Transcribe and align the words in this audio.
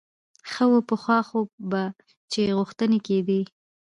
ښه 0.49 0.63
وه 0.71 0.79
پخوا 0.89 1.19
خو 1.29 1.39
به 1.69 1.83
چې 2.31 2.41
غوښتنې 2.57 2.99
کېدې. 3.07 3.41